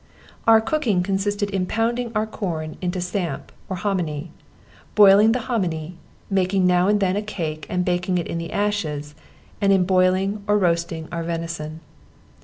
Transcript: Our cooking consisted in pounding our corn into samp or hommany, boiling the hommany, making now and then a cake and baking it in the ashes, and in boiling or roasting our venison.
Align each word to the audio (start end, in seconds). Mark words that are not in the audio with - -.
Our 0.47 0.61
cooking 0.61 1.03
consisted 1.03 1.51
in 1.51 1.67
pounding 1.67 2.11
our 2.15 2.25
corn 2.25 2.75
into 2.81 2.99
samp 2.99 3.51
or 3.69 3.75
hommany, 3.77 4.31
boiling 4.95 5.31
the 5.31 5.41
hommany, 5.41 5.93
making 6.27 6.65
now 6.65 6.87
and 6.87 6.99
then 6.99 7.15
a 7.15 7.21
cake 7.21 7.67
and 7.69 7.85
baking 7.85 8.17
it 8.17 8.25
in 8.25 8.39
the 8.39 8.51
ashes, 8.51 9.13
and 9.61 9.71
in 9.71 9.85
boiling 9.85 10.43
or 10.47 10.57
roasting 10.57 11.07
our 11.11 11.21
venison. 11.21 11.81